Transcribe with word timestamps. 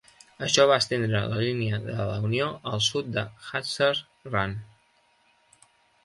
Això 0.45 0.63
va 0.69 0.75
estendre 0.83 1.19
la 1.33 1.41
línia 1.41 1.79
de 1.83 1.97
la 2.11 2.15
Unió 2.29 2.47
al 2.71 2.81
sud 2.85 3.11
de 3.17 3.25
Hatcher's 3.49 4.01
Run. 4.31 4.57